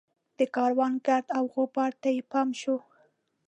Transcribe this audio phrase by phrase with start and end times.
[0.37, 2.77] د کاروان ګرد وغبار ته یې پام شو.